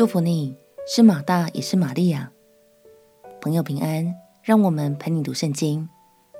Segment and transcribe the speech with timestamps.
[0.00, 2.32] 祝福你，是马大，也是玛利亚。
[3.38, 5.86] 朋友平安，让我们陪你读圣经，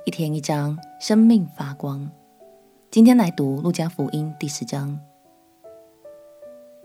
[0.03, 2.09] 一天一章，生命发光。
[2.89, 4.99] 今天来读路加福音第十章。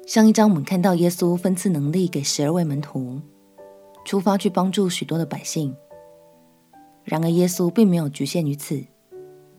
[0.06, 3.22] 上一章我们看到耶稣分赐能力给十二位门徒，
[4.04, 5.74] 出发去帮助许多的百姓。
[7.04, 8.84] 然而耶稣并没有局限于此，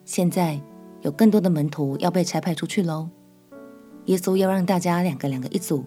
[0.06, 0.62] 现在
[1.02, 3.10] 有更多的门徒要被差派出去喽。
[4.06, 5.84] 耶稣要让大家两个两个一组。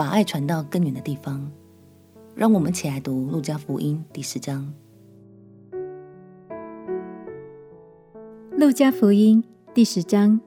[0.00, 1.52] 把爱传到更远的地方，
[2.34, 4.72] 让我们起来读《路加福音》第十章。
[8.58, 10.40] 《路加福音》第十章，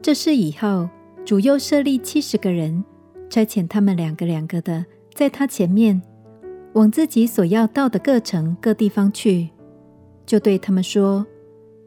[0.00, 0.88] 这事以后，
[1.24, 2.84] 主又设立七十个人，
[3.28, 6.00] 差遣他们两个两个的，在他前面，
[6.74, 9.50] 往自己所要到的各城各地方去，
[10.24, 11.26] 就对他们说：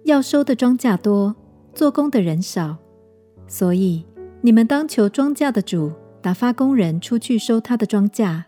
[0.03, 1.33] 要收的庄稼多，
[1.73, 2.75] 做工的人少，
[3.47, 4.03] 所以。
[4.45, 8.43] 你们当求庄稼的主打发工人出去收他的庄稼。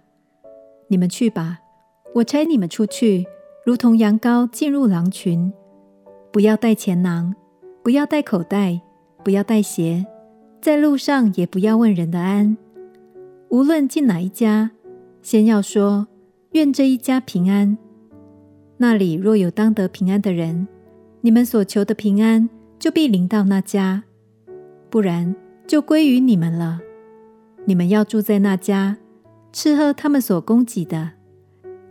[0.89, 1.59] 你们去吧，
[2.15, 3.25] 我差你们出去，
[3.65, 5.53] 如同羊羔进入狼群。
[6.33, 7.33] 不要带钱囊，
[7.81, 8.81] 不要带口袋，
[9.23, 10.05] 不要带鞋，
[10.59, 12.57] 在路上也不要问人的安。
[13.47, 14.71] 无论进哪一家，
[15.21, 16.07] 先要说：
[16.51, 17.77] 愿这一家平安。
[18.75, 20.67] 那里若有当得平安的人，
[21.21, 24.01] 你们所求的平安就必临到那家；
[24.89, 25.33] 不然，
[25.67, 26.79] 就归于你们了。
[27.65, 28.97] 你们要住在那家，
[29.51, 31.11] 吃喝他们所供给的，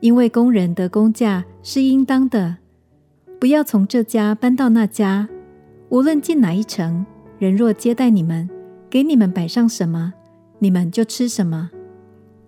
[0.01, 2.59] 因为工人的工价是应当的。
[3.41, 5.29] 不要从这家搬到那家。
[5.91, 7.05] 无论进哪一城，
[7.39, 8.49] 人若接待你们，
[8.89, 10.15] 给你们摆上什么，
[10.59, 11.71] 你们就吃什么。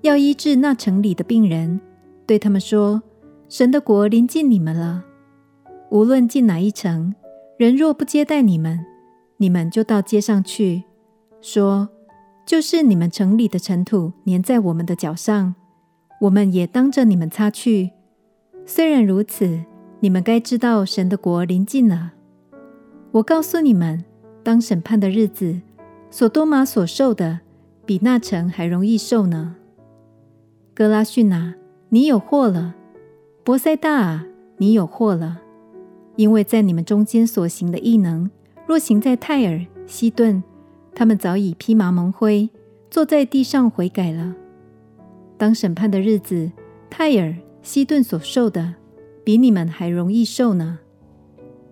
[0.01, 1.81] 要医治那城里的病人，
[2.27, 3.03] 对他们说：
[3.49, 5.05] 神的国临近你们了。
[5.91, 7.15] 无论进哪一城，
[7.57, 8.85] 人若不接待你们，
[9.37, 10.85] 你们就到街上去。
[11.41, 11.89] 说，
[12.45, 15.55] 就是你们城里的尘土粘在我们的脚上，
[16.23, 17.91] 我们也当着你们擦去。
[18.65, 19.65] 虽然如此，
[20.01, 22.13] 你们该知道神的国临近了。
[23.13, 24.05] 我告诉你们，
[24.43, 25.61] 当审判的日子，
[26.11, 27.41] 所多玛所受的，
[27.85, 29.57] 比那城还容易受呢。
[30.75, 31.55] 哥拉逊啊，
[31.91, 32.75] 你有祸了；
[33.45, 34.27] 伯赛大啊，
[34.59, 35.41] 你有祸了。
[36.17, 38.31] 因为在你们中间所行的异能，
[38.67, 40.43] 若行在泰尔、西顿，
[40.99, 42.49] 他们早已披麻蒙灰，
[42.91, 44.35] 坐在地上悔改了。
[45.37, 46.51] 当审判的日子，
[46.89, 48.77] 泰尔、西顿所受的，
[49.23, 50.79] 比你们还容易受呢。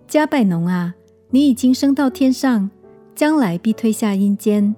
[0.06, 0.94] 迦百农啊，
[1.30, 2.70] 你已经升到天上，
[3.14, 4.76] 将来必退下阴间。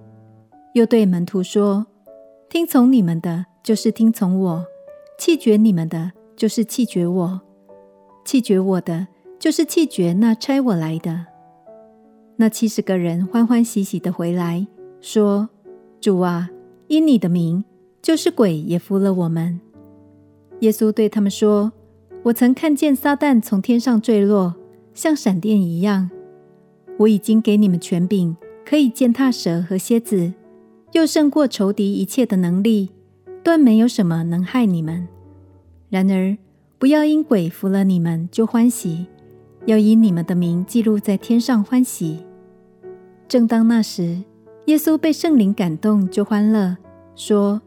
[0.74, 1.84] 又对门徒说：
[2.48, 4.62] 听从你们的，就是听从我；
[5.18, 7.40] 弃绝你们的，就是弃绝我；
[8.24, 9.08] 弃绝我的，
[9.40, 11.26] 就是弃绝那差我来的。
[12.38, 14.66] 那七十个人欢欢喜喜的回来，
[15.00, 15.48] 说
[16.00, 16.50] ：“主啊，
[16.86, 17.64] 因你的名，
[18.02, 19.58] 就是鬼也服了我们。”
[20.60, 21.72] 耶稣对他们说
[22.24, 24.54] ：“我曾看见撒旦从天上坠落，
[24.92, 26.10] 像闪电一样。
[26.98, 30.34] 我已经给你们权柄，可以践踏蛇和蝎子，
[30.92, 32.91] 又胜过仇敌一切的能力，
[33.42, 35.08] 断没有什么能害你们。
[35.88, 36.36] 然而，
[36.78, 39.06] 不要因鬼服了你们就欢喜。”
[39.66, 42.20] 要以你们的名记录在天上，欢喜。
[43.28, 44.22] 正当那时，
[44.66, 46.76] 耶稣被圣灵感动，就欢乐，
[47.14, 47.60] 说：“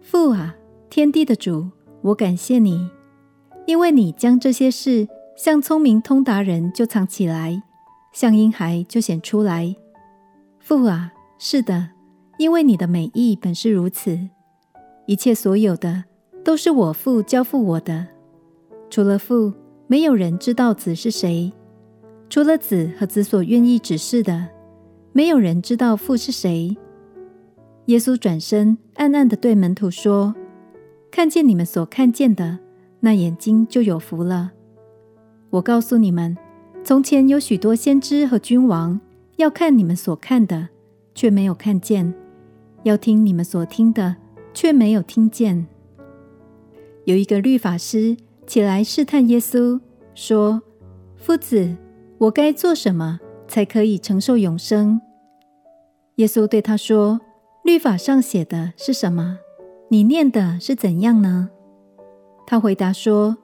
[0.00, 0.54] 父啊，
[0.88, 1.68] 天地的主，
[2.02, 2.88] 我感谢你，
[3.66, 7.62] 因为你将这些事向聪明通达人就藏起来，
[8.12, 9.74] 向婴孩就显出来。
[10.58, 11.90] 父啊，是的，
[12.38, 14.18] 因为你的美意本是如此。
[15.06, 16.04] 一切所有的
[16.44, 18.06] 都是我父交付我的，
[18.88, 19.52] 除了父。”
[19.90, 21.52] 没有人知道子是谁，
[22.28, 24.46] 除了子和子所愿意指示的，
[25.12, 26.76] 没有人知道父是谁。
[27.86, 30.34] 耶稣转身，暗暗的对门徒说
[31.10, 32.58] ：“看见你们所看见的，
[33.00, 34.52] 那眼睛就有福了。
[35.50, 36.36] 我告诉你们，
[36.84, 39.00] 从前有许多先知和君王，
[39.36, 40.68] 要看你们所看的，
[41.14, 42.12] 却没有看见；
[42.84, 44.16] 要听你们所听的，
[44.54, 45.66] 却没有听见。
[47.04, 49.80] 有一个律法师。”起来试探耶稣，
[50.12, 50.60] 说
[51.14, 51.76] ：“夫子，
[52.18, 55.00] 我该做什么才可以承受永生？”
[56.20, 57.18] 耶稣对他说
[57.64, 59.38] ：“律法上写的是什么？
[59.88, 61.48] 你念的是怎样呢？”
[62.46, 63.38] 他回答说：“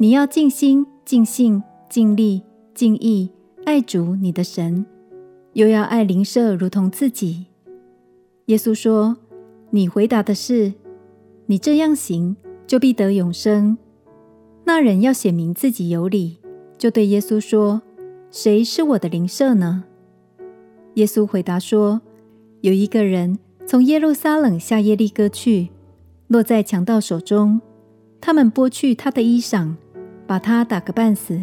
[0.00, 2.42] 你要尽心、尽性、尽力、
[2.74, 3.30] 尽意
[3.66, 4.86] 爱主你的神，
[5.52, 7.44] 又要爱邻舍如同自己。”
[8.46, 9.18] 耶稣说
[9.68, 10.72] ：“你回答的是，
[11.44, 12.34] 你这样行，
[12.66, 13.76] 就必得永生。”
[14.64, 16.38] 那人要显明自己有理，
[16.78, 17.82] 就对耶稣说
[18.32, 19.84] ：“谁是我的邻舍呢？”
[20.94, 22.00] 耶稣回答说
[22.64, 25.68] ：“有一个人从耶路撒冷下耶利哥去，
[26.28, 27.60] 落在强盗手中。
[28.22, 29.74] 他们剥去他的衣裳，
[30.26, 31.38] 把他打个半死，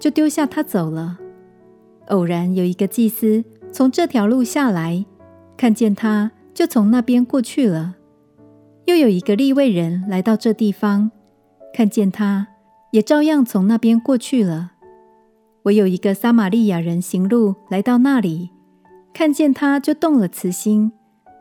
[0.00, 1.18] 就丢下他走了。
[2.08, 5.06] 偶然有一个祭司从这条路下来，
[5.56, 7.94] 看见他，就从那边过去了。
[8.86, 11.12] 又有一个利未人来到这地方，
[11.72, 12.48] 看见他，
[12.90, 14.72] 也照样从那边过去了。
[15.62, 18.50] 唯有一个撒玛利亚人行路来到那里，
[19.16, 20.92] 看见他就动了慈心，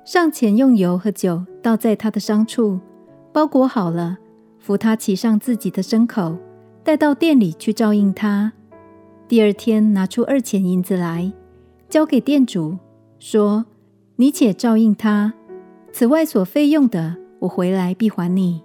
[0.06, 2.80] 上前用油和酒倒在他的伤处，
[3.34, 4.18] 包裹好了，
[4.60, 6.38] 扶他骑上自己的牲口，
[6.86, 8.54] 带到店里去照应他。
[9.28, 11.34] 第二天拿出二钱银子来，
[11.90, 12.78] 交给店主，
[13.20, 13.66] 说
[14.16, 15.34] ：“你且照应他，
[15.92, 18.64] 此外所费用的，我回来必还你。”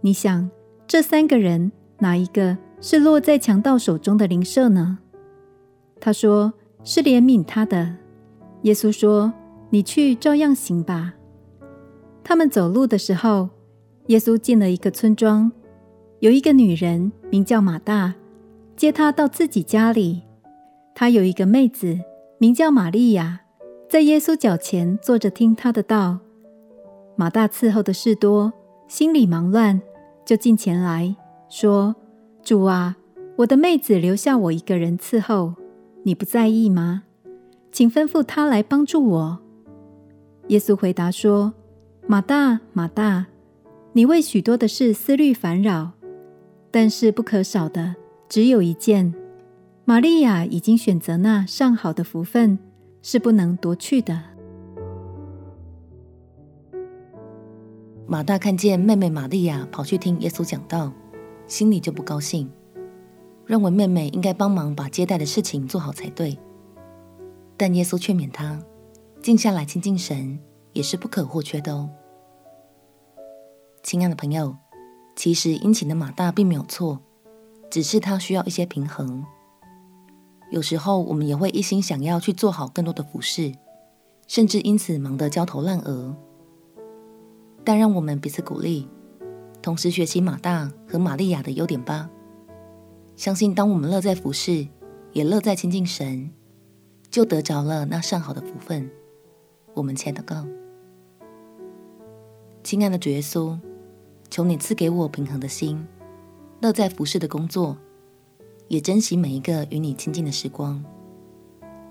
[0.00, 0.50] 你想，
[0.86, 2.56] 这三个人哪一个？
[2.80, 5.00] 是落在强盗手中的灵舍呢？
[6.00, 7.96] 他说：“是怜悯他的。”
[8.64, 9.32] 耶稣说
[9.70, 11.14] ：“你去照样行吧。”
[12.24, 13.48] 他们走路的时候，
[14.06, 15.52] 耶稣进了一个村庄，
[16.20, 18.14] 有一个女人名叫马大，
[18.76, 20.22] 接他到自己家里。
[20.94, 21.98] 她有一个妹子
[22.38, 23.42] 名叫玛利亚，
[23.88, 26.18] 在耶稣脚前坐着听他的道。
[27.16, 28.52] 马大伺候的事多，
[28.88, 29.80] 心里忙乱，
[30.24, 31.14] 就近前来
[31.48, 31.94] 说。
[32.42, 32.96] 主啊，
[33.36, 35.54] 我的妹子留下我一个人伺候，
[36.02, 37.03] 你不在意吗？
[37.74, 39.40] 请吩咐他来帮助我。
[40.46, 41.52] 耶稣回答说
[42.06, 43.26] ：“马大，马大，
[43.94, 45.90] 你为许多的事思虑烦扰，
[46.70, 47.96] 但是不可少的
[48.28, 49.12] 只有一件。
[49.84, 52.60] 玛利亚已经选择那上好的福分，
[53.02, 54.22] 是不能夺去的。”
[58.06, 60.92] 马大看见妹妹玛利亚跑去听耶稣讲道。
[61.48, 62.48] 心里就不高兴，
[63.44, 66.38] 认为妹妹应该帮忙把接待的事情做好才对。
[67.56, 68.60] 但耶稣劝勉他，
[69.22, 70.38] 静下来亲近神
[70.72, 71.88] 也是不可或缺的哦。
[73.82, 74.56] 亲爱的朋友，
[75.14, 77.00] 其实殷勤的马大并没有错，
[77.70, 79.24] 只是他需要一些平衡。
[80.50, 83.52] 有时候我们也会一心想要去做好更多的服事，
[84.26, 86.14] 甚至因此忙得焦头烂额。
[87.64, 88.88] 但让我们彼此鼓励。
[89.62, 92.10] 同时学习马大和玛利亚的优点吧。
[93.16, 94.68] 相信当我们乐在服事，
[95.12, 96.30] 也乐在亲近神，
[97.14, 98.90] 就得着了那上好的福分。
[99.72, 100.44] 我们前祷告，
[102.64, 103.56] 亲爱的主耶稣，
[104.28, 105.86] 求你赐给我平衡的心，
[106.60, 107.78] 乐在服事的工作，
[108.66, 110.84] 也珍惜每一个与你亲近的时光。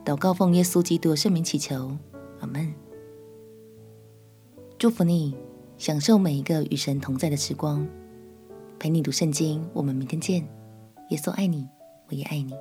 [0.04, 1.98] 祷告奉耶稣基督的圣名祈求，
[2.42, 2.74] 阿门。
[4.78, 5.38] 祝福你。
[5.78, 7.88] 享受每一个与神同在的时光，
[8.78, 9.66] 陪你读圣经。
[9.72, 10.46] 我们明天见。
[11.12, 11.66] 耶稣爱你，
[12.10, 12.54] 我也爱你。